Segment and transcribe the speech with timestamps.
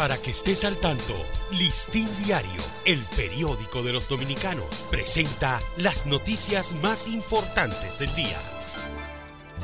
[0.00, 1.14] Para que estés al tanto,
[1.58, 8.38] Listín Diario, el periódico de los dominicanos, presenta las noticias más importantes del día.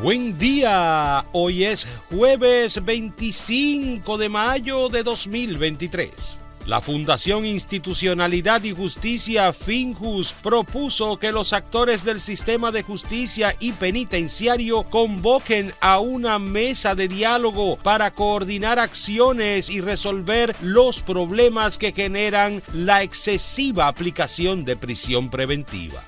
[0.02, 6.45] Buen día, hoy es jueves 25 de mayo de 2023.
[6.66, 13.70] La Fundación Institucionalidad y Justicia Finjus propuso que los actores del sistema de justicia y
[13.70, 21.92] penitenciario convoquen a una mesa de diálogo para coordinar acciones y resolver los problemas que
[21.92, 26.02] generan la excesiva aplicación de prisión preventiva.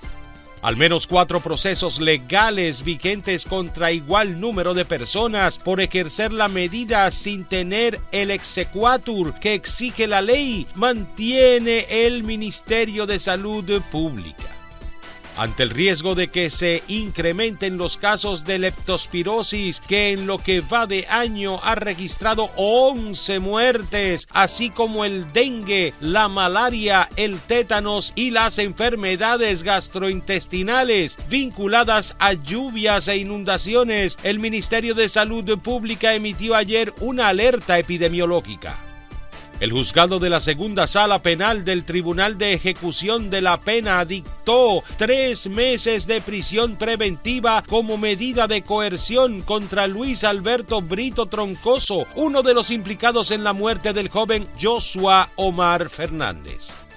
[0.60, 7.10] Al menos cuatro procesos legales vigentes contra igual número de personas por ejercer la medida
[7.10, 14.57] sin tener el exequatur que exige la ley mantiene el Ministerio de Salud Pública
[15.38, 20.60] ante el riesgo de que se incrementen los casos de leptospirosis que en lo que
[20.60, 28.12] va de año ha registrado 11 muertes, así como el dengue, la malaria, el tétanos
[28.16, 36.56] y las enfermedades gastrointestinales vinculadas a lluvias e inundaciones, el Ministerio de Salud Pública emitió
[36.56, 38.87] ayer una alerta epidemiológica.
[39.60, 44.84] El juzgado de la segunda sala penal del Tribunal de Ejecución de la Pena dictó
[44.96, 52.44] tres meses de prisión preventiva como medida de coerción contra Luis Alberto Brito Troncoso, uno
[52.44, 56.87] de los implicados en la muerte del joven Joshua Omar Fernández.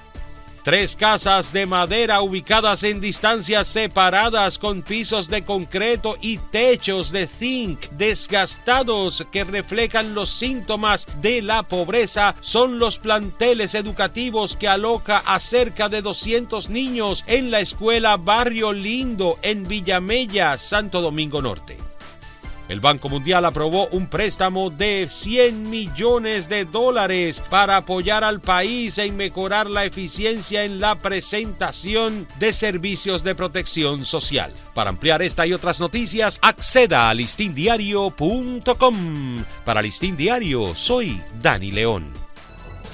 [0.63, 7.25] Tres casas de madera ubicadas en distancias separadas con pisos de concreto y techos de
[7.25, 15.23] zinc desgastados que reflejan los síntomas de la pobreza son los planteles educativos que aloja
[15.25, 21.79] a cerca de 200 niños en la escuela Barrio Lindo en Villamella, Santo Domingo Norte.
[22.71, 28.97] El Banco Mundial aprobó un préstamo de 100 millones de dólares para apoyar al país
[28.97, 34.53] en mejorar la eficiencia en la presentación de servicios de protección social.
[34.73, 39.43] Para ampliar esta y otras noticias, acceda a listindiario.com.
[39.65, 42.13] Para Listín Diario, soy Dani León.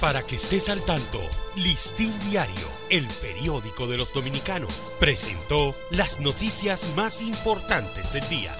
[0.02, 1.22] Para que estés al tanto,
[1.56, 8.56] Listín Diario, el periódico de los dominicanos, presentó las noticias más importantes del día.